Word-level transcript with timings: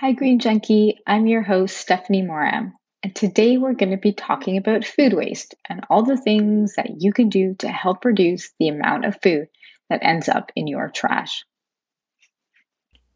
Hi, 0.00 0.12
Green 0.12 0.38
Junkie. 0.38 1.00
I'm 1.08 1.26
your 1.26 1.42
host, 1.42 1.76
Stephanie 1.76 2.22
Moram. 2.22 2.72
And 3.02 3.12
today 3.16 3.58
we're 3.58 3.72
going 3.72 3.90
to 3.90 3.96
be 3.96 4.12
talking 4.12 4.56
about 4.56 4.84
food 4.84 5.12
waste 5.12 5.56
and 5.68 5.84
all 5.90 6.04
the 6.04 6.16
things 6.16 6.74
that 6.76 7.02
you 7.02 7.12
can 7.12 7.28
do 7.28 7.56
to 7.58 7.68
help 7.68 8.04
reduce 8.04 8.52
the 8.60 8.68
amount 8.68 9.06
of 9.06 9.20
food 9.20 9.48
that 9.90 10.04
ends 10.04 10.28
up 10.28 10.52
in 10.54 10.68
your 10.68 10.88
trash. 10.88 11.44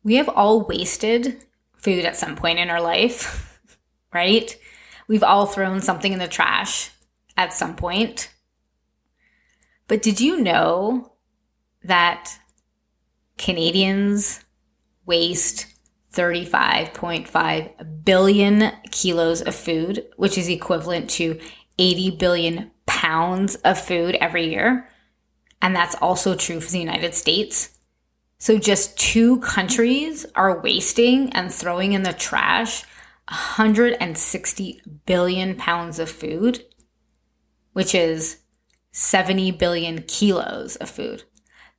We 0.03 0.17
have 0.17 0.29
all 0.29 0.67
wasted 0.67 1.45
food 1.77 2.05
at 2.05 2.17
some 2.17 2.35
point 2.35 2.59
in 2.59 2.69
our 2.69 2.83
life, 2.83 3.61
right? 4.13 4.53
We've 5.07 5.23
all 5.23 5.47
thrown 5.47 5.83
something 5.83 6.13
in 6.13 6.19
the 6.19 6.27
trash 6.27 6.91
at 7.37 7.53
some 7.53 7.77
point. 7.77 8.29
But 9.87 10.03
did 10.03 10.21
you 10.21 10.41
know 10.41 11.13
that 11.85 12.37
Canadians 13.39 14.45
waste 15.07 15.72
35.5 16.13 18.05
billion 18.05 18.73
kilos 18.91 19.41
of 19.43 19.55
food, 19.55 20.07
which 20.17 20.37
is 20.37 20.49
equivalent 20.49 21.09
to 21.11 21.41
80 21.79 22.17
billion 22.17 22.71
pounds 22.87 23.57
of 23.57 23.81
food 23.81 24.17
every 24.17 24.49
year. 24.51 24.89
And 25.61 25.75
that's 25.75 25.95
also 25.97 26.35
true 26.35 26.61
for 26.61 26.71
the 26.71 26.79
United 26.79 27.15
States. 27.15 27.79
So 28.39 28.59
just 28.59 28.99
two 28.99 29.39
countries 29.41 30.27
are 30.35 30.61
wasting 30.61 31.33
and 31.33 31.53
throwing 31.53 31.93
in 31.93 32.03
the 32.03 32.13
trash 32.13 32.85
160 33.29 34.83
billion 35.07 35.55
pounds 35.55 35.99
of 35.99 36.11
food, 36.11 36.65
which 37.73 37.95
is 37.95 38.39
70 38.91 39.53
billion 39.53 40.03
kilos 40.03 40.77
of 40.77 40.91
food. 40.91 41.23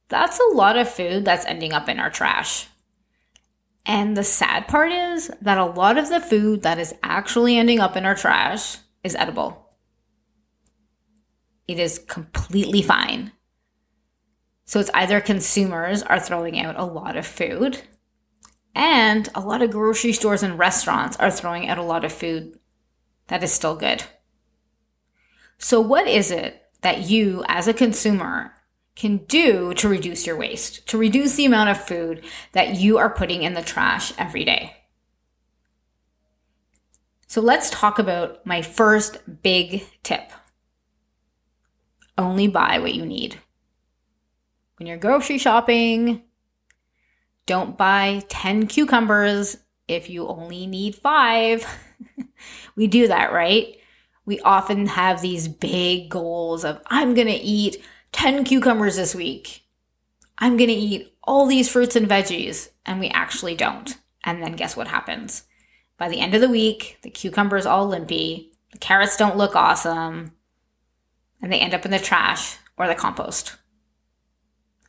That's 0.07 0.39
a 0.39 0.55
lot 0.55 0.77
of 0.77 0.89
food 0.89 1.25
that's 1.25 1.45
ending 1.45 1.73
up 1.73 1.89
in 1.89 1.99
our 1.99 2.09
trash. 2.09 2.67
And 3.85 4.15
the 4.15 4.23
sad 4.23 4.67
part 4.67 4.91
is 4.91 5.29
that 5.41 5.57
a 5.57 5.65
lot 5.65 5.97
of 5.97 6.09
the 6.09 6.21
food 6.21 6.61
that 6.63 6.79
is 6.79 6.95
actually 7.03 7.57
ending 7.57 7.79
up 7.79 7.97
in 7.97 8.05
our 8.05 8.15
trash 8.15 8.77
is 9.03 9.15
edible. 9.15 9.75
It 11.67 11.79
is 11.79 11.99
completely 11.99 12.81
fine. 12.81 13.33
So 14.65 14.79
it's 14.79 14.89
either 14.93 15.19
consumers 15.19 16.01
are 16.03 16.19
throwing 16.19 16.59
out 16.59 16.79
a 16.79 16.85
lot 16.85 17.17
of 17.17 17.27
food, 17.27 17.81
and 18.73 19.29
a 19.35 19.41
lot 19.41 19.61
of 19.61 19.71
grocery 19.71 20.13
stores 20.13 20.43
and 20.43 20.57
restaurants 20.57 21.17
are 21.17 21.29
throwing 21.29 21.67
out 21.67 21.77
a 21.77 21.83
lot 21.83 22.05
of 22.05 22.11
food 22.11 22.57
that 23.27 23.43
is 23.43 23.51
still 23.51 23.75
good. 23.75 24.03
So, 25.57 25.79
what 25.79 26.07
is 26.07 26.31
it 26.31 26.61
that 26.81 27.09
you, 27.09 27.43
as 27.47 27.67
a 27.67 27.73
consumer, 27.73 28.53
can 28.95 29.17
do 29.17 29.73
to 29.73 29.89
reduce 29.89 30.27
your 30.27 30.37
waste, 30.37 30.87
to 30.87 30.97
reduce 30.97 31.35
the 31.35 31.45
amount 31.45 31.69
of 31.69 31.83
food 31.83 32.23
that 32.51 32.75
you 32.75 32.97
are 32.97 33.09
putting 33.09 33.43
in 33.43 33.53
the 33.53 33.61
trash 33.61 34.13
every 34.17 34.45
day. 34.45 34.77
So 37.27 37.41
let's 37.41 37.71
talk 37.71 37.97
about 37.97 38.45
my 38.45 38.61
first 38.61 39.17
big 39.41 39.85
tip. 40.03 40.31
Only 42.17 42.47
buy 42.47 42.77
what 42.77 42.93
you 42.93 43.05
need. 43.05 43.39
When 44.77 44.85
you're 44.85 44.97
grocery 44.97 45.39
shopping, 45.39 46.21
don't 47.47 47.77
buy 47.77 48.23
10 48.29 48.67
cucumbers 48.67 49.57
if 49.87 50.09
you 50.09 50.27
only 50.27 50.67
need 50.67 50.95
five. 50.95 51.65
we 52.75 52.85
do 52.85 53.07
that, 53.07 53.33
right? 53.33 53.77
We 54.25 54.39
often 54.41 54.87
have 54.87 55.21
these 55.21 55.47
big 55.47 56.09
goals 56.09 56.63
of, 56.63 56.81
I'm 56.85 57.13
going 57.13 57.27
to 57.27 57.33
eat 57.33 57.83
10 58.13 58.45
cucumbers 58.45 58.95
this 58.95 59.13
week. 59.13 59.63
I'm 60.37 60.57
going 60.57 60.69
to 60.69 60.75
eat 60.75 61.13
all 61.23 61.45
these 61.45 61.69
fruits 61.69 61.95
and 61.95 62.07
veggies. 62.07 62.69
And 62.85 62.99
we 62.99 63.09
actually 63.09 63.55
don't. 63.55 63.95
And 64.23 64.41
then 64.41 64.53
guess 64.53 64.77
what 64.77 64.87
happens? 64.87 65.43
By 65.97 66.09
the 66.09 66.19
end 66.19 66.33
of 66.33 66.41
the 66.41 66.49
week, 66.49 66.97
the 67.03 67.09
cucumber's 67.09 67.65
all 67.65 67.87
limpy, 67.87 68.51
the 68.71 68.77
carrots 68.77 69.15
don't 69.15 69.37
look 69.37 69.55
awesome, 69.55 70.31
and 71.41 71.51
they 71.51 71.59
end 71.59 71.73
up 71.73 71.85
in 71.85 71.91
the 71.91 71.99
trash 71.99 72.57
or 72.77 72.87
the 72.87 72.95
compost. 72.95 73.55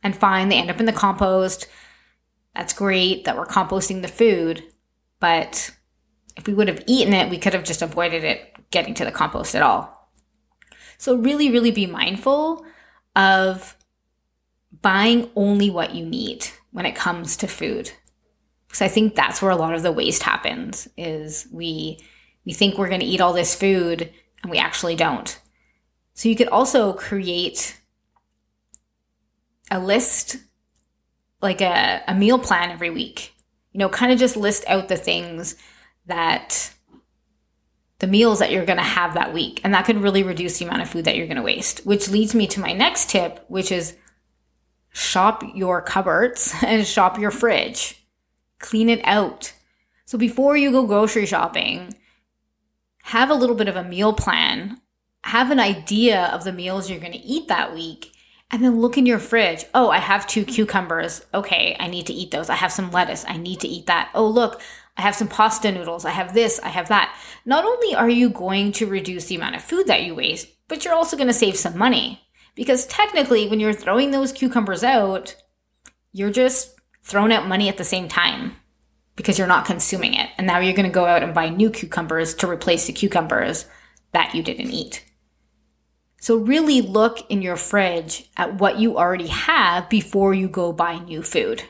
And 0.03 0.15
fine, 0.15 0.49
they 0.49 0.57
end 0.57 0.69
up 0.69 0.79
in 0.79 0.85
the 0.85 0.91
compost. 0.93 1.67
That's 2.55 2.73
great 2.73 3.25
that 3.25 3.37
we're 3.37 3.45
composting 3.45 4.01
the 4.01 4.07
food, 4.07 4.63
but 5.19 5.71
if 6.35 6.47
we 6.47 6.53
would 6.53 6.67
have 6.67 6.83
eaten 6.87 7.13
it, 7.13 7.29
we 7.29 7.37
could 7.37 7.53
have 7.53 7.63
just 7.63 7.81
avoided 7.81 8.23
it 8.23 8.53
getting 8.71 8.93
to 8.95 9.05
the 9.05 9.11
compost 9.11 9.55
at 9.55 9.61
all. 9.61 10.11
So, 10.97 11.15
really, 11.15 11.51
really 11.51 11.71
be 11.71 11.85
mindful 11.85 12.65
of 13.15 13.75
buying 14.81 15.29
only 15.35 15.69
what 15.69 15.95
you 15.95 16.05
need 16.05 16.47
when 16.71 16.85
it 16.85 16.95
comes 16.95 17.37
to 17.37 17.47
food. 17.47 17.91
Because 18.67 18.81
I 18.81 18.87
think 18.87 19.15
that's 19.15 19.41
where 19.41 19.51
a 19.51 19.55
lot 19.55 19.73
of 19.73 19.83
the 19.83 19.91
waste 19.91 20.23
happens 20.23 20.87
is 20.97 21.47
we 21.51 21.99
we 22.45 22.53
think 22.53 22.77
we're 22.77 22.89
going 22.89 23.01
to 23.01 23.05
eat 23.05 23.21
all 23.21 23.33
this 23.33 23.55
food 23.55 24.11
and 24.43 24.51
we 24.51 24.57
actually 24.57 24.95
don't. 24.95 25.39
So 26.13 26.29
you 26.29 26.35
could 26.35 26.49
also 26.49 26.93
create 26.93 27.79
a 29.71 29.79
list 29.79 30.37
like 31.41 31.61
a, 31.61 32.03
a 32.07 32.13
meal 32.13 32.37
plan 32.37 32.69
every 32.71 32.89
week. 32.89 33.33
You 33.71 33.79
know, 33.79 33.89
kind 33.89 34.11
of 34.11 34.19
just 34.19 34.37
list 34.37 34.63
out 34.67 34.87
the 34.87 34.97
things 34.97 35.55
that 36.05 36.74
the 38.05 38.11
meals 38.11 38.37
that 38.37 38.51
you're 38.51 38.67
going 38.67 38.77
to 38.77 38.83
have 38.83 39.15
that 39.15 39.33
week. 39.33 39.59
And 39.63 39.73
that 39.73 39.85
could 39.85 39.97
really 39.97 40.21
reduce 40.21 40.59
the 40.59 40.65
amount 40.65 40.83
of 40.83 40.89
food 40.89 41.05
that 41.05 41.15
you're 41.15 41.25
going 41.25 41.37
to 41.37 41.41
waste, 41.41 41.87
which 41.87 42.07
leads 42.07 42.35
me 42.35 42.45
to 42.45 42.59
my 42.59 42.71
next 42.71 43.09
tip, 43.09 43.43
which 43.47 43.71
is 43.71 43.97
shop 44.91 45.43
your 45.55 45.81
cupboards 45.81 46.53
and 46.61 46.85
shop 46.85 47.17
your 47.17 47.31
fridge. 47.31 48.05
Clean 48.59 48.89
it 48.89 49.01
out. 49.05 49.53
So 50.05 50.19
before 50.19 50.55
you 50.55 50.71
go 50.71 50.85
grocery 50.85 51.25
shopping, 51.25 51.95
have 53.05 53.31
a 53.31 53.35
little 53.35 53.55
bit 53.55 53.67
of 53.67 53.75
a 53.75 53.83
meal 53.83 54.13
plan, 54.13 54.79
have 55.23 55.49
an 55.49 55.59
idea 55.59 56.25
of 56.25 56.43
the 56.43 56.53
meals 56.53 56.91
you're 56.91 56.99
going 56.99 57.11
to 57.11 57.17
eat 57.17 57.47
that 57.47 57.73
week, 57.73 58.11
and 58.51 58.63
then 58.63 58.79
look 58.79 58.99
in 58.99 59.07
your 59.07 59.17
fridge. 59.17 59.65
Oh, 59.73 59.89
I 59.89 59.97
have 59.97 60.27
two 60.27 60.45
cucumbers. 60.45 61.25
Okay, 61.33 61.75
I 61.79 61.87
need 61.87 62.05
to 62.05 62.13
eat 62.13 62.29
those. 62.29 62.51
I 62.51 62.55
have 62.55 62.71
some 62.71 62.91
lettuce. 62.91 63.25
I 63.27 63.37
need 63.37 63.61
to 63.61 63.67
eat 63.67 63.87
that. 63.87 64.11
Oh, 64.13 64.27
look, 64.27 64.61
I 64.97 65.01
have 65.01 65.15
some 65.15 65.27
pasta 65.27 65.71
noodles. 65.71 66.05
I 66.05 66.11
have 66.11 66.33
this. 66.33 66.59
I 66.59 66.69
have 66.69 66.87
that. 66.87 67.15
Not 67.45 67.65
only 67.65 67.93
are 67.95 68.09
you 68.09 68.29
going 68.29 68.71
to 68.73 68.87
reduce 68.87 69.25
the 69.25 69.35
amount 69.35 69.55
of 69.55 69.63
food 69.63 69.87
that 69.87 70.03
you 70.03 70.15
waste, 70.15 70.47
but 70.67 70.85
you're 70.85 70.93
also 70.93 71.17
going 71.17 71.27
to 71.27 71.33
save 71.33 71.57
some 71.57 71.77
money. 71.77 72.21
Because 72.55 72.87
technically, 72.87 73.47
when 73.47 73.59
you're 73.59 73.73
throwing 73.73 74.11
those 74.11 74.31
cucumbers 74.31 74.83
out, 74.83 75.35
you're 76.13 76.31
just 76.31 76.79
throwing 77.03 77.33
out 77.33 77.47
money 77.47 77.67
at 77.67 77.77
the 77.77 77.83
same 77.83 78.07
time 78.07 78.55
because 79.17 79.37
you're 79.37 79.47
not 79.47 79.65
consuming 79.65 80.13
it. 80.13 80.29
And 80.37 80.47
now 80.47 80.59
you're 80.59 80.73
going 80.73 80.89
to 80.89 80.93
go 80.93 81.05
out 81.05 81.23
and 81.23 81.33
buy 81.33 81.49
new 81.49 81.69
cucumbers 81.69 82.33
to 82.35 82.49
replace 82.49 82.87
the 82.87 82.93
cucumbers 82.93 83.65
that 84.13 84.33
you 84.33 84.41
didn't 84.41 84.71
eat. 84.71 85.03
So 86.21 86.37
really 86.37 86.81
look 86.81 87.29
in 87.29 87.41
your 87.41 87.57
fridge 87.57 88.29
at 88.37 88.55
what 88.55 88.79
you 88.79 88.97
already 88.97 89.27
have 89.27 89.89
before 89.89 90.33
you 90.33 90.47
go 90.47 90.71
buy 90.71 90.99
new 90.99 91.21
food 91.21 91.63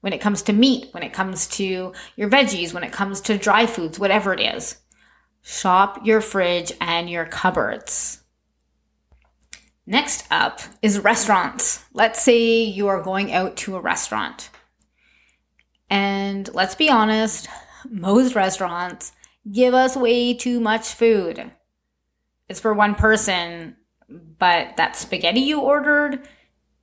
when 0.00 0.12
it 0.12 0.20
comes 0.20 0.42
to 0.42 0.52
meat, 0.52 0.88
when 0.92 1.02
it 1.02 1.12
comes 1.12 1.46
to 1.48 1.92
your 2.16 2.30
veggies, 2.30 2.72
when 2.72 2.84
it 2.84 2.92
comes 2.92 3.20
to 3.22 3.38
dry 3.38 3.66
foods, 3.66 3.98
whatever 3.98 4.32
it 4.32 4.40
is. 4.40 4.76
Shop 5.42 6.00
your 6.04 6.20
fridge 6.20 6.72
and 6.80 7.08
your 7.08 7.24
cupboards. 7.24 8.22
Next 9.86 10.26
up 10.30 10.60
is 10.82 11.00
restaurants. 11.00 11.84
Let's 11.92 12.22
say 12.22 12.62
you 12.62 12.88
are 12.88 13.02
going 13.02 13.32
out 13.32 13.56
to 13.58 13.76
a 13.76 13.80
restaurant. 13.80 14.50
And 15.88 16.52
let's 16.52 16.74
be 16.74 16.90
honest, 16.90 17.48
most 17.88 18.34
restaurants 18.34 19.12
give 19.50 19.72
us 19.72 19.96
way 19.96 20.34
too 20.34 20.60
much 20.60 20.88
food. 20.88 21.50
It's 22.48 22.60
for 22.60 22.74
one 22.74 22.94
person, 22.94 23.76
but 24.08 24.76
that 24.76 24.96
spaghetti 24.96 25.40
you 25.40 25.60
ordered, 25.60 26.28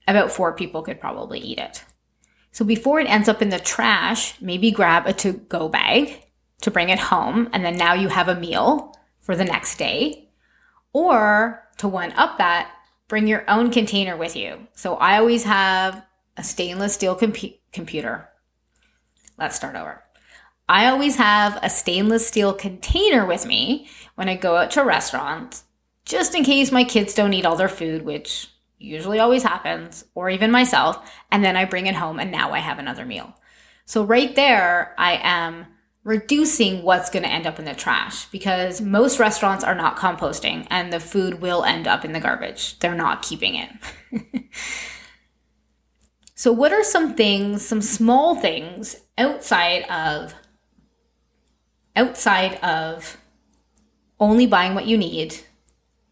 about 0.08 0.32
four 0.32 0.54
people 0.54 0.82
could 0.82 1.00
probably 1.00 1.40
eat 1.40 1.60
it. 1.60 1.84
So 2.56 2.64
before 2.64 3.02
it 3.02 3.10
ends 3.10 3.28
up 3.28 3.42
in 3.42 3.50
the 3.50 3.60
trash, 3.60 4.40
maybe 4.40 4.72
grab 4.72 5.08
a 5.08 5.12
to 5.12 5.34
go 5.34 5.68
bag 5.68 6.24
to 6.62 6.72
bring 6.72 6.88
it 6.88 7.00
home. 7.00 7.50
And 7.52 7.66
then 7.66 7.76
now 7.76 7.96
you 7.96 8.08
have 8.08 8.30
a 8.30 8.40
meal 8.40 8.96
for 9.20 9.36
the 9.36 9.44
next 9.44 9.76
day. 9.76 10.30
Or 10.94 11.68
to 11.80 11.90
one 11.90 12.14
up 12.14 12.38
that, 12.38 12.72
bring 13.10 13.28
your 13.28 13.44
own 13.50 13.72
container 13.72 14.16
with 14.16 14.38
you. 14.38 14.70
So 14.74 14.96
I 14.96 15.18
always 15.18 15.44
have 15.44 16.02
a 16.38 16.46
stainless 16.46 16.94
steel 16.94 17.18
compu- 17.18 17.60
computer. 17.74 18.30
Let's 19.38 19.58
start 19.58 19.76
over. 19.76 20.02
I 20.70 20.86
always 20.88 21.18
have 21.18 21.60
a 21.62 21.70
stainless 21.70 22.26
steel 22.26 22.54
container 22.54 23.26
with 23.26 23.46
me 23.46 23.90
when 24.16 24.30
I 24.30 24.38
go 24.38 24.56
out 24.56 24.72
to 24.72 24.86
restaurants, 24.86 25.66
just 26.06 26.34
in 26.34 26.46
case 26.46 26.72
my 26.72 26.86
kids 26.86 27.14
don't 27.14 27.34
eat 27.34 27.46
all 27.46 27.58
their 27.58 27.68
food, 27.68 28.04
which 28.04 28.48
usually 28.86 29.20
always 29.20 29.44
happens, 29.44 30.06
or 30.16 30.30
even 30.30 30.52
myself, 30.52 31.12
and 31.32 31.44
then 31.44 31.58
I 31.58 31.66
bring 31.66 31.88
it 31.88 31.96
home 31.96 32.20
and 32.20 32.32
now 32.32 32.52
I 32.52 32.60
have 32.60 32.80
another 32.80 33.06
meal. 33.06 33.34
So 33.86 34.04
right 34.04 34.36
there, 34.36 34.96
I 34.98 35.20
am 35.22 35.68
reducing 36.04 36.84
what's 36.84 37.10
going 37.10 37.24
to 37.24 37.32
end 37.32 37.48
up 37.48 37.58
in 37.58 37.66
the 37.66 37.74
trash 37.74 38.26
because 38.26 38.80
most 38.80 39.20
restaurants 39.20 39.64
are 39.64 39.76
not 39.76 39.98
composting 39.98 40.68
and 40.70 40.94
the 40.94 41.00
food 41.00 41.42
will 41.42 41.64
end 41.64 41.88
up 41.88 42.06
in 42.06 42.14
the 42.14 42.20
garbage. 42.20 42.78
They're 42.80 42.96
not 42.96 43.24
keeping 43.24 43.56
it. 43.56 44.46
so 46.36 46.52
what 46.52 46.72
are 46.72 46.84
some 46.84 47.16
things, 47.16 47.66
some 47.66 47.82
small 47.82 48.36
things 48.36 48.96
outside 49.18 49.84
of 49.90 50.36
outside 51.96 52.56
of 52.56 53.18
only 54.20 54.46
buying 54.46 54.76
what 54.76 54.86
you 54.86 54.98
need, 54.98 55.36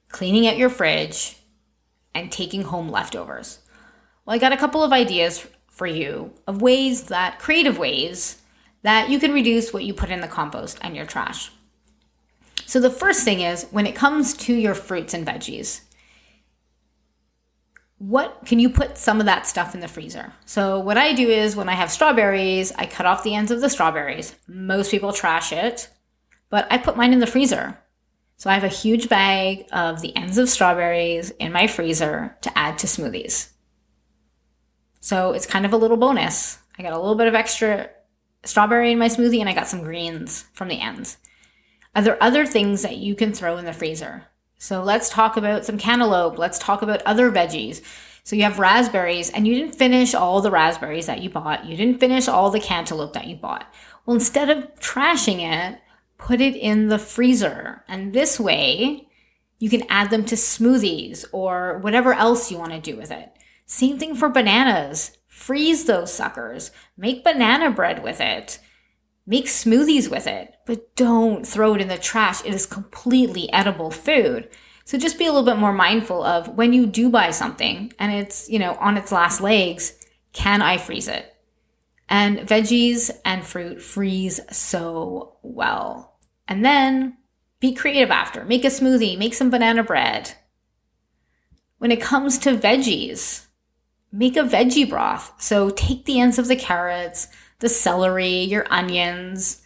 cleaning 0.09 0.47
out 0.47 0.57
your 0.57 0.69
fridge, 0.69 1.37
and 2.15 2.31
taking 2.31 2.63
home 2.63 2.89
leftovers? 2.89 3.59
Well, 4.25 4.35
I 4.35 4.39
got 4.39 4.53
a 4.53 4.57
couple 4.57 4.83
of 4.83 4.93
ideas 4.93 5.47
for 5.67 5.87
you 5.87 6.33
of 6.47 6.61
ways 6.61 7.05
that, 7.05 7.39
creative 7.39 7.77
ways, 7.77 8.41
that 8.83 9.09
you 9.09 9.19
can 9.19 9.33
reduce 9.33 9.73
what 9.73 9.83
you 9.83 9.93
put 9.93 10.11
in 10.11 10.21
the 10.21 10.27
compost 10.27 10.77
and 10.81 10.95
your 10.95 11.05
trash. 11.05 11.51
So, 12.65 12.79
the 12.79 12.89
first 12.89 13.23
thing 13.23 13.41
is 13.41 13.65
when 13.71 13.87
it 13.87 13.95
comes 13.95 14.33
to 14.37 14.53
your 14.53 14.75
fruits 14.75 15.13
and 15.13 15.25
veggies, 15.25 15.81
what 17.97 18.45
can 18.45 18.59
you 18.59 18.69
put 18.69 18.97
some 18.97 19.19
of 19.19 19.25
that 19.25 19.47
stuff 19.47 19.73
in 19.73 19.81
the 19.81 19.87
freezer? 19.87 20.33
So, 20.45 20.79
what 20.79 20.97
I 20.97 21.13
do 21.13 21.29
is 21.29 21.55
when 21.55 21.69
I 21.69 21.73
have 21.73 21.91
strawberries, 21.91 22.71
I 22.73 22.85
cut 22.85 23.05
off 23.05 23.23
the 23.23 23.35
ends 23.35 23.51
of 23.51 23.61
the 23.61 23.69
strawberries. 23.69 24.35
Most 24.47 24.91
people 24.91 25.13
trash 25.13 25.51
it, 25.51 25.89
but 26.49 26.67
I 26.69 26.77
put 26.77 26.97
mine 26.97 27.13
in 27.13 27.19
the 27.19 27.27
freezer. 27.27 27.77
So, 28.43 28.49
I 28.49 28.55
have 28.55 28.65
a 28.65 28.67
huge 28.67 29.07
bag 29.07 29.67
of 29.71 30.01
the 30.01 30.13
ends 30.17 30.37
of 30.37 30.49
strawberries 30.49 31.29
in 31.29 31.53
my 31.53 31.65
freezer 31.65 32.35
to 32.41 32.57
add 32.57 32.77
to 32.79 32.87
smoothies. 32.87 33.47
So, 34.99 35.31
it's 35.31 35.45
kind 35.45 35.65
of 35.65 35.71
a 35.71 35.77
little 35.77 35.95
bonus. 35.95 36.59
I 36.77 36.83
got 36.83 36.91
a 36.91 36.99
little 36.99 37.15
bit 37.15 37.29
of 37.29 37.35
extra 37.35 37.89
strawberry 38.43 38.91
in 38.91 38.99
my 38.99 39.07
smoothie 39.07 39.39
and 39.39 39.47
I 39.47 39.53
got 39.53 39.69
some 39.69 39.81
greens 39.81 40.43
from 40.51 40.67
the 40.67 40.81
ends. 40.81 41.15
Are 41.95 42.01
there 42.01 42.21
other 42.21 42.45
things 42.45 42.81
that 42.81 42.97
you 42.97 43.15
can 43.15 43.31
throw 43.31 43.55
in 43.55 43.63
the 43.63 43.71
freezer? 43.71 44.25
So 44.57 44.83
let's 44.83 45.09
talk 45.09 45.37
about 45.37 45.63
some 45.63 45.77
cantaloupe. 45.77 46.37
Let's 46.37 46.59
talk 46.59 46.81
about 46.81 47.01
other 47.03 47.31
veggies. 47.31 47.81
So 48.25 48.35
you 48.35 48.43
have 48.43 48.59
raspberries 48.59 49.29
and 49.29 49.47
you 49.47 49.55
didn't 49.55 49.75
finish 49.75 50.13
all 50.13 50.41
the 50.41 50.51
raspberries 50.51 51.05
that 51.05 51.21
you 51.21 51.29
bought. 51.29 51.63
You 51.63 51.77
didn't 51.77 52.01
finish 52.01 52.27
all 52.27 52.51
the 52.51 52.59
cantaloupe 52.59 53.13
that 53.13 53.27
you 53.27 53.37
bought. 53.37 53.73
Well, 54.05 54.15
instead 54.15 54.49
of 54.49 54.75
trashing 54.81 55.39
it, 55.39 55.79
put 56.17 56.41
it 56.41 56.55
in 56.55 56.89
the 56.89 56.99
freezer. 56.99 57.83
And 57.87 58.13
this 58.13 58.39
way 58.39 59.07
you 59.59 59.69
can 59.69 59.85
add 59.89 60.09
them 60.09 60.25
to 60.25 60.35
smoothies 60.35 61.23
or 61.31 61.77
whatever 61.79 62.13
else 62.13 62.51
you 62.51 62.57
want 62.57 62.73
to 62.73 62.79
do 62.79 62.97
with 62.97 63.11
it. 63.11 63.29
Same 63.65 63.97
thing 63.97 64.13
for 64.13 64.27
bananas. 64.27 65.17
Freeze 65.27 65.85
those 65.85 66.13
suckers. 66.13 66.71
Make 66.97 67.23
banana 67.23 67.71
bread 67.71 68.03
with 68.03 68.19
it. 68.19 68.59
Make 69.25 69.45
smoothies 69.45 70.11
with 70.11 70.27
it, 70.27 70.55
but 70.65 70.95
don't 70.97 71.47
throw 71.47 71.75
it 71.75 71.81
in 71.81 71.87
the 71.87 71.97
trash. 71.97 72.43
It 72.43 72.53
is 72.53 72.65
completely 72.65 73.51
edible 73.53 73.89
food. 73.89 74.49
So 74.85 74.97
just 74.97 75.17
be 75.17 75.25
a 75.25 75.31
little 75.31 75.45
bit 75.45 75.57
more 75.57 75.71
mindful 75.71 76.23
of 76.23 76.49
when 76.49 76.73
you 76.73 76.85
do 76.85 77.09
buy 77.09 77.31
something 77.31 77.93
and 77.99 78.11
it's, 78.11 78.49
you 78.49 78.59
know, 78.59 78.75
on 78.81 78.97
its 78.97 79.13
last 79.13 79.39
legs, 79.39 79.93
can 80.33 80.61
I 80.61 80.77
freeze 80.77 81.07
it? 81.07 81.32
And 82.13 82.41
veggies 82.41 83.09
and 83.25 83.43
fruit 83.43 83.81
freeze 83.81 84.39
so 84.55 85.37
well. 85.41 86.19
And 86.47 86.63
then 86.63 87.17
be 87.59 87.73
creative 87.73 88.11
after. 88.11 88.45
Make 88.45 88.63
a 88.63 88.67
smoothie, 88.67 89.17
make 89.17 89.33
some 89.33 89.49
banana 89.49 89.83
bread. 89.83 90.31
When 91.79 91.89
it 91.89 91.99
comes 91.99 92.37
to 92.39 92.55
veggies, 92.55 93.47
make 94.11 94.37
a 94.37 94.41
veggie 94.43 94.87
broth. 94.87 95.33
So 95.41 95.71
take 95.71 96.05
the 96.05 96.19
ends 96.19 96.37
of 96.37 96.47
the 96.47 96.55
carrots, 96.55 97.29
the 97.61 97.67
celery, 97.67 98.43
your 98.43 98.67
onions. 98.69 99.63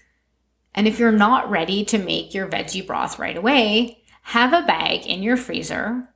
And 0.74 0.88
if 0.88 1.00
you're 1.00 1.12
not 1.12 1.52
ready 1.52 1.84
to 1.84 1.98
make 1.98 2.34
your 2.34 2.48
veggie 2.48 2.88
broth 2.88 3.20
right 3.20 3.36
away, 3.36 4.06
have 4.22 4.54
a 4.54 4.66
bag 4.66 5.06
in 5.06 5.22
your 5.22 5.36
freezer 5.36 6.08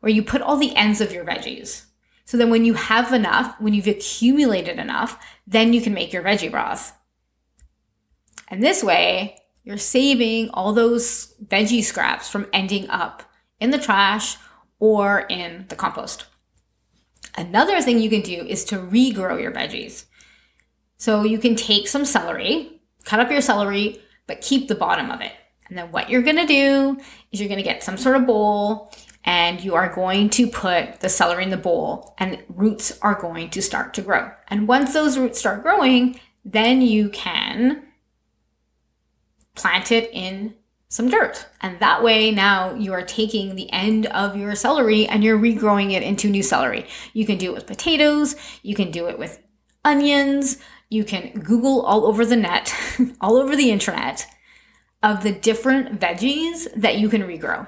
where 0.00 0.10
you 0.10 0.24
put 0.24 0.42
all 0.42 0.56
the 0.56 0.74
ends 0.74 1.00
of 1.00 1.12
your 1.12 1.24
veggies. 1.24 1.84
So 2.26 2.36
then 2.36 2.50
when 2.50 2.64
you 2.64 2.74
have 2.74 3.12
enough, 3.12 3.58
when 3.60 3.72
you've 3.72 3.86
accumulated 3.86 4.78
enough, 4.78 5.18
then 5.46 5.72
you 5.72 5.80
can 5.80 5.94
make 5.94 6.12
your 6.12 6.24
veggie 6.24 6.50
broth. 6.50 6.92
And 8.48 8.62
this 8.62 8.82
way, 8.82 9.38
you're 9.62 9.78
saving 9.78 10.50
all 10.50 10.72
those 10.72 11.34
veggie 11.44 11.84
scraps 11.84 12.28
from 12.28 12.48
ending 12.52 12.90
up 12.90 13.22
in 13.60 13.70
the 13.70 13.78
trash 13.78 14.36
or 14.78 15.20
in 15.28 15.66
the 15.68 15.76
compost. 15.76 16.26
Another 17.36 17.80
thing 17.80 18.00
you 18.00 18.10
can 18.10 18.22
do 18.22 18.44
is 18.46 18.64
to 18.66 18.76
regrow 18.76 19.40
your 19.40 19.52
veggies. 19.52 20.06
So 20.98 21.22
you 21.22 21.38
can 21.38 21.54
take 21.54 21.86
some 21.86 22.04
celery, 22.04 22.80
cut 23.04 23.20
up 23.20 23.30
your 23.30 23.40
celery, 23.40 24.00
but 24.26 24.40
keep 24.40 24.66
the 24.66 24.74
bottom 24.74 25.10
of 25.10 25.20
it. 25.20 25.32
And 25.68 25.76
then 25.76 25.92
what 25.92 26.10
you're 26.10 26.22
to 26.36 26.46
do 26.46 26.98
is 27.30 27.40
you're 27.40 27.48
to 27.58 27.62
get 27.62 27.82
some 27.82 27.96
sort 27.96 28.16
of 28.16 28.26
bowl 28.26 28.92
and 29.26 29.62
you 29.62 29.74
are 29.74 29.92
going 29.92 30.30
to 30.30 30.46
put 30.46 31.00
the 31.00 31.08
celery 31.08 31.42
in 31.42 31.50
the 31.50 31.56
bowl 31.56 32.14
and 32.16 32.42
roots 32.48 32.96
are 33.02 33.20
going 33.20 33.50
to 33.50 33.60
start 33.60 33.92
to 33.94 34.02
grow. 34.02 34.30
And 34.48 34.68
once 34.68 34.92
those 34.92 35.18
roots 35.18 35.40
start 35.40 35.62
growing, 35.62 36.20
then 36.44 36.80
you 36.80 37.10
can 37.10 37.82
plant 39.56 39.90
it 39.90 40.08
in 40.12 40.54
some 40.88 41.08
dirt. 41.08 41.46
And 41.60 41.80
that 41.80 42.04
way 42.04 42.30
now 42.30 42.74
you 42.74 42.92
are 42.92 43.02
taking 43.02 43.56
the 43.56 43.70
end 43.72 44.06
of 44.06 44.36
your 44.36 44.54
celery 44.54 45.06
and 45.08 45.24
you're 45.24 45.38
regrowing 45.38 45.92
it 45.92 46.04
into 46.04 46.30
new 46.30 46.44
celery. 46.44 46.86
You 47.12 47.26
can 47.26 47.36
do 47.36 47.50
it 47.50 47.54
with 47.54 47.66
potatoes. 47.66 48.36
You 48.62 48.76
can 48.76 48.92
do 48.92 49.08
it 49.08 49.18
with 49.18 49.42
onions. 49.84 50.58
You 50.88 51.02
can 51.02 51.40
Google 51.40 51.82
all 51.82 52.06
over 52.06 52.24
the 52.24 52.36
net, 52.36 52.72
all 53.20 53.36
over 53.36 53.56
the 53.56 53.72
internet, 53.72 54.26
of 55.02 55.24
the 55.24 55.32
different 55.32 56.00
veggies 56.00 56.68
that 56.76 56.98
you 56.98 57.08
can 57.08 57.22
regrow. 57.22 57.66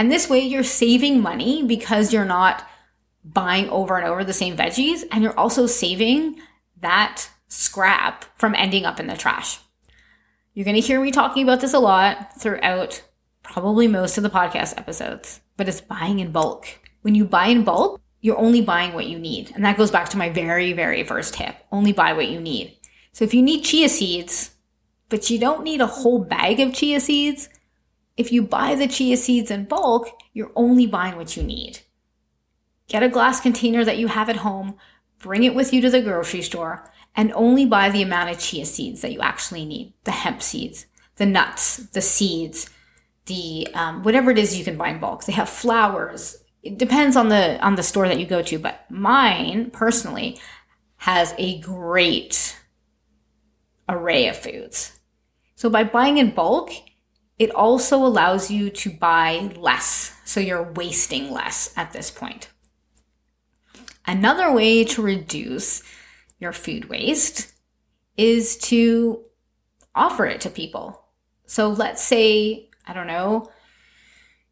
And 0.00 0.10
this 0.10 0.30
way 0.30 0.40
you're 0.40 0.64
saving 0.64 1.20
money 1.20 1.62
because 1.62 2.10
you're 2.10 2.24
not 2.24 2.66
buying 3.22 3.68
over 3.68 3.98
and 3.98 4.06
over 4.06 4.24
the 4.24 4.32
same 4.32 4.56
veggies 4.56 5.04
and 5.12 5.22
you're 5.22 5.38
also 5.38 5.66
saving 5.66 6.40
that 6.80 7.28
scrap 7.48 8.24
from 8.38 8.54
ending 8.54 8.86
up 8.86 8.98
in 8.98 9.08
the 9.08 9.16
trash. 9.18 9.58
You're 10.54 10.64
going 10.64 10.80
to 10.80 10.80
hear 10.80 11.02
me 11.02 11.10
talking 11.10 11.42
about 11.42 11.60
this 11.60 11.74
a 11.74 11.78
lot 11.78 12.34
throughout 12.40 13.02
probably 13.42 13.88
most 13.88 14.16
of 14.16 14.22
the 14.22 14.30
podcast 14.30 14.78
episodes, 14.78 15.42
but 15.58 15.68
it's 15.68 15.82
buying 15.82 16.18
in 16.18 16.32
bulk. 16.32 16.66
When 17.02 17.14
you 17.14 17.26
buy 17.26 17.48
in 17.48 17.62
bulk, 17.62 18.00
you're 18.22 18.38
only 18.38 18.62
buying 18.62 18.94
what 18.94 19.06
you 19.06 19.18
need. 19.18 19.52
And 19.54 19.66
that 19.66 19.76
goes 19.76 19.90
back 19.90 20.08
to 20.08 20.16
my 20.16 20.30
very, 20.30 20.72
very 20.72 21.04
first 21.04 21.34
tip 21.34 21.56
only 21.70 21.92
buy 21.92 22.14
what 22.14 22.28
you 22.30 22.40
need. 22.40 22.74
So 23.12 23.26
if 23.26 23.34
you 23.34 23.42
need 23.42 23.64
chia 23.64 23.90
seeds, 23.90 24.52
but 25.10 25.28
you 25.28 25.38
don't 25.38 25.62
need 25.62 25.82
a 25.82 25.86
whole 25.86 26.20
bag 26.20 26.58
of 26.58 26.72
chia 26.72 27.00
seeds, 27.00 27.50
if 28.16 28.32
you 28.32 28.42
buy 28.42 28.74
the 28.74 28.86
chia 28.86 29.16
seeds 29.16 29.50
in 29.50 29.64
bulk, 29.64 30.08
you're 30.32 30.52
only 30.54 30.86
buying 30.86 31.16
what 31.16 31.36
you 31.36 31.42
need. 31.42 31.80
Get 32.88 33.02
a 33.02 33.08
glass 33.08 33.40
container 33.40 33.84
that 33.84 33.98
you 33.98 34.08
have 34.08 34.28
at 34.28 34.36
home, 34.36 34.76
bring 35.18 35.44
it 35.44 35.54
with 35.54 35.72
you 35.72 35.80
to 35.82 35.90
the 35.90 36.02
grocery 36.02 36.42
store, 36.42 36.90
and 37.14 37.32
only 37.32 37.66
buy 37.66 37.90
the 37.90 38.02
amount 38.02 38.30
of 38.30 38.38
chia 38.38 38.64
seeds 38.64 39.00
that 39.00 39.12
you 39.12 39.20
actually 39.20 39.64
need 39.64 39.94
the 40.04 40.10
hemp 40.10 40.42
seeds, 40.42 40.86
the 41.16 41.26
nuts, 41.26 41.76
the 41.76 42.00
seeds, 42.00 42.68
the 43.26 43.68
um, 43.74 44.02
whatever 44.02 44.30
it 44.30 44.38
is 44.38 44.58
you 44.58 44.64
can 44.64 44.76
buy 44.76 44.88
in 44.88 45.00
bulk. 45.00 45.24
They 45.24 45.32
have 45.32 45.48
flours, 45.48 46.42
it 46.62 46.78
depends 46.78 47.16
on 47.16 47.28
the 47.28 47.58
on 47.64 47.76
the 47.76 47.82
store 47.82 48.08
that 48.08 48.18
you 48.18 48.26
go 48.26 48.42
to, 48.42 48.58
but 48.58 48.90
mine 48.90 49.70
personally 49.70 50.38
has 50.96 51.34
a 51.38 51.60
great 51.60 52.58
array 53.88 54.28
of 54.28 54.36
foods. 54.36 54.98
So 55.56 55.70
by 55.70 55.84
buying 55.84 56.18
in 56.18 56.30
bulk, 56.30 56.70
it 57.40 57.50
also 57.50 57.96
allows 58.04 58.52
you 58.52 58.70
to 58.70 58.90
buy 58.90 59.50
less. 59.56 60.14
So 60.24 60.38
you're 60.38 60.72
wasting 60.72 61.32
less 61.32 61.72
at 61.76 61.92
this 61.92 62.10
point. 62.10 62.50
Another 64.06 64.52
way 64.52 64.84
to 64.84 65.02
reduce 65.02 65.82
your 66.38 66.52
food 66.52 66.88
waste 66.88 67.52
is 68.16 68.56
to 68.58 69.24
offer 69.94 70.26
it 70.26 70.40
to 70.42 70.50
people. 70.50 71.02
So 71.46 71.68
let's 71.68 72.02
say, 72.02 72.70
I 72.86 72.92
don't 72.92 73.08
know, 73.08 73.50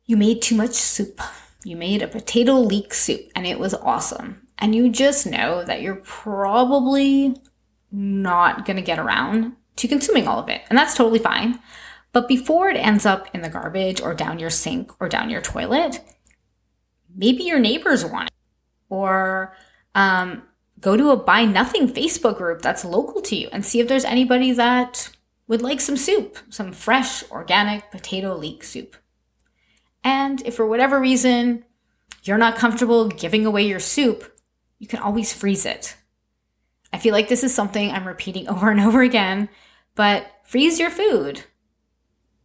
you 0.05 0.17
made 0.17 0.43
too 0.43 0.57
much 0.57 0.73
soup 0.73 1.21
you 1.65 1.77
made 1.77 2.03
a 2.03 2.09
potato 2.09 2.55
leek 2.55 2.95
soup 2.95 3.31
and 3.35 3.47
it 3.47 3.59
was 3.59 3.75
awesome. 3.75 4.47
And 4.59 4.75
you 4.75 4.89
just 4.89 5.27
know 5.27 5.65
that 5.65 5.83
you're 5.83 5.97
probably 5.97 7.37
not 7.93 8.65
going 8.65 8.77
to 8.77 8.83
get 8.83 8.99
around 8.99 9.55
to 9.77 9.89
consuming 9.89 10.27
all 10.27 10.39
of 10.39 10.49
it. 10.49 10.63
And 10.69 10.79
that's 10.79 10.95
totally 10.95 11.19
fine. 11.19 11.59
But 12.13 12.29
before 12.29 12.71
it 12.71 12.77
ends 12.77 13.05
up 13.05 13.29
in 13.35 13.43
the 13.43 13.51
garbage 13.51 14.01
or 14.01 14.15
down 14.15 14.39
your 14.39 14.51
sink 14.51 14.93
or 15.01 15.09
down 15.09 15.31
your 15.31 15.43
toilet, 15.43 16.01
maybe 17.15 17.43
your 17.43 17.59
neighbors 17.59 18.05
want 18.05 18.29
it. 18.29 18.35
Or 18.89 19.55
um, 19.95 20.43
go 20.81 20.97
to 20.97 21.11
a 21.11 21.17
buy 21.17 21.45
nothing 21.45 21.89
Facebook 21.89 22.39
group 22.39 22.63
that's 22.63 22.85
local 22.85 23.21
to 23.23 23.37
you 23.37 23.49
and 23.53 23.65
see 23.65 23.81
if 23.81 23.89
there's 23.89 24.05
anybody 24.05 24.53
that 24.53 25.11
would 25.47 25.63
like 25.63 25.81
some 25.81 25.97
soup, 25.97 26.39
some 26.51 26.73
fresh 26.73 27.29
organic 27.31 27.91
potato 27.91 28.37
leek 28.37 28.63
soup. 28.65 28.97
And 30.05 30.41
if 30.47 30.55
for 30.57 30.67
whatever 30.67 31.01
reason 31.01 31.65
you're 32.23 32.39
not 32.39 32.57
comfortable 32.57 33.09
giving 33.09 33.45
away 33.45 33.67
your 33.67 33.81
soup, 33.81 34.39
you 34.79 34.87
can 34.87 35.01
always 35.01 35.33
freeze 35.33 35.67
it. 35.67 35.97
I 36.93 36.99
feel 36.99 37.13
like 37.13 37.29
this 37.29 37.45
is 37.45 37.55
something 37.55 37.91
I'm 37.91 38.07
repeating 38.07 38.49
over 38.49 38.71
and 38.71 38.81
over 38.81 39.03
again, 39.03 39.49
but 39.95 40.31
freeze 40.45 40.79
your 40.79 40.91
food. 40.91 41.45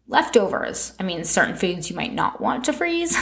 Leftovers. 0.08 0.94
I 1.00 1.04
mean, 1.04 1.24
certain 1.24 1.56
foods 1.56 1.90
you 1.90 1.96
might 1.96 2.14
not 2.14 2.42
want 2.42 2.66
to 2.66 2.74
freeze. 2.74 3.16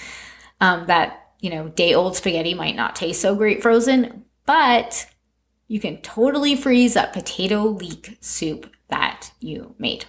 um, 0.60 0.86
that, 0.86 1.32
you 1.40 1.50
know, 1.50 1.68
day 1.68 1.94
old 1.94 2.16
spaghetti 2.16 2.54
might 2.54 2.76
not 2.76 2.96
taste 2.96 3.20
so 3.20 3.34
great 3.34 3.62
frozen, 3.62 4.24
but 4.46 5.06
you 5.68 5.80
can 5.80 5.98
totally 5.98 6.54
freeze 6.54 6.94
that 6.94 7.12
potato 7.12 7.64
leek 7.64 8.16
soup 8.20 8.70
that 8.88 9.32
you 9.40 9.74
made. 9.78 10.06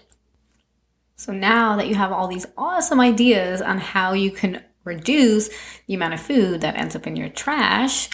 So 1.15 1.33
now 1.33 1.75
that 1.77 1.87
you 1.87 1.95
have 1.95 2.11
all 2.11 2.27
these 2.27 2.45
awesome 2.57 2.99
ideas 2.99 3.61
on 3.61 3.79
how 3.79 4.13
you 4.13 4.29
can 4.29 4.63
reduce 4.83 5.49
the 5.87 5.95
amount 5.95 6.13
of 6.13 6.21
food 6.21 6.61
that 6.61 6.77
ends 6.77 6.95
up 6.95 7.07
in 7.07 7.15
your 7.15 7.29
trash, 7.29 8.09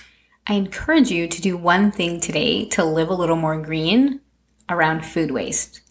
I 0.48 0.54
encourage 0.54 1.12
you 1.12 1.28
to 1.28 1.42
do 1.42 1.58
one 1.58 1.92
thing 1.92 2.20
today 2.20 2.66
to 2.70 2.84
live 2.84 3.10
a 3.10 3.14
little 3.14 3.36
more 3.36 3.62
green 3.62 4.22
around 4.70 5.06
food 5.06 5.32
waste. 5.32 5.82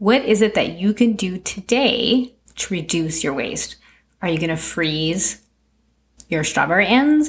What 0.00 0.24
is 0.24 0.40
it 0.40 0.54
that 0.54 0.78
you 0.78 0.94
can 0.94 1.12
do 1.12 1.36
today 1.36 2.32
to 2.56 2.72
reduce 2.72 3.22
your 3.22 3.34
waste? 3.34 3.76
Are 4.22 4.30
you 4.30 4.38
going 4.38 4.48
to 4.48 4.56
freeze 4.56 5.42
your 6.30 6.42
strawberry 6.42 6.86
ends? 6.86 7.28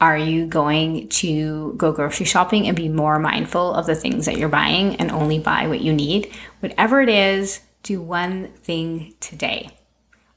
Are 0.00 0.16
you 0.16 0.46
going 0.46 1.08
to 1.08 1.74
go 1.76 1.90
grocery 1.90 2.24
shopping 2.24 2.68
and 2.68 2.76
be 2.76 2.88
more 2.88 3.18
mindful 3.18 3.74
of 3.74 3.86
the 3.86 3.96
things 3.96 4.26
that 4.26 4.36
you're 4.36 4.48
buying 4.48 4.94
and 4.96 5.10
only 5.10 5.40
buy 5.40 5.66
what 5.66 5.80
you 5.80 5.92
need? 5.92 6.32
Whatever 6.60 7.00
it 7.00 7.08
is, 7.08 7.58
do 7.82 8.00
one 8.00 8.52
thing 8.52 9.14
today. 9.18 9.70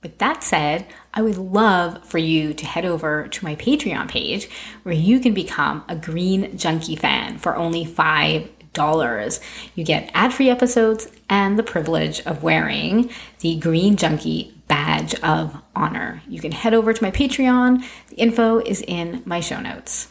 With 0.02 0.18
that 0.18 0.44
said, 0.44 0.88
I 1.14 1.22
would 1.22 1.38
love 1.38 2.04
for 2.04 2.18
you 2.18 2.56
to 2.56 2.66
head 2.66 2.86
over 2.86 3.28
to 3.28 3.46
my 3.46 3.56
Patreon 3.58 4.08
page 4.08 4.50
where 4.82 4.96
you 4.96 5.20
can 5.20 5.36
become 5.36 5.84
a 5.88 5.96
Green 5.96 6.58
Junkie 6.58 6.96
fan 6.96 7.38
for 7.38 7.56
only 7.56 7.86
$5. 7.86 8.50
You 9.76 9.84
get 9.84 10.12
ad 10.14 10.34
free 10.34 10.50
episodes 10.50 11.08
and 11.30 11.58
the 11.58 11.64
privilege 11.64 12.22
of 12.22 12.44
wearing 12.44 13.10
the 13.40 13.58
Green 13.58 13.96
Junkie 13.96 14.54
badge 14.68 15.16
of 15.22 15.56
honor. 15.76 16.22
You 16.28 16.40
can 16.40 16.52
head 16.52 16.74
over 16.74 16.94
to 16.94 17.04
my 17.04 17.12
Patreon. 17.12 17.84
The 18.10 18.16
info 18.16 18.60
is 18.60 18.82
in 18.82 19.24
my 19.26 19.40
show 19.40 19.60
notes. 19.60 20.10